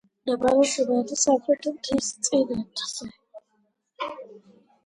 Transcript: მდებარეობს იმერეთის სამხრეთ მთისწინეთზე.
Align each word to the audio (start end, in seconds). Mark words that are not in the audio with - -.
მდებარეობს 0.21 0.71
იმერეთის 0.83 1.25
სამხრეთ 1.27 1.69
მთისწინეთზე. 1.75 3.09